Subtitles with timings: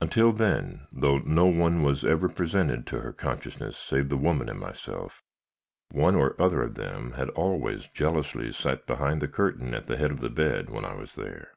[0.00, 4.60] Until then, though no one was ever presented to her consciousness save the woman and
[4.60, 5.20] myself,
[5.90, 10.12] one or other of them had always jealously sat behind the curtain at the head
[10.12, 11.48] of the bed when I was there.